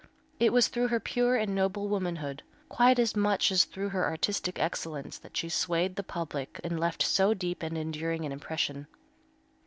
[0.39, 4.57] It was through her pure and noble womanhood, quite as much as through her artistic
[4.57, 8.87] excellence that she swayed the public and left so deep and enduring an impression.